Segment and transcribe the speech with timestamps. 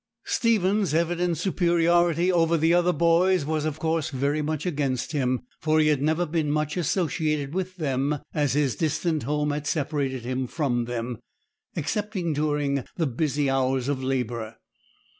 [0.25, 5.79] Stephen's evident superiority over the other boys was of course very much against him; for
[5.79, 10.47] he had never been much associated with them, as his distant home had separated him
[10.47, 11.19] from them
[11.75, 14.57] excepting during the busy hours of labour.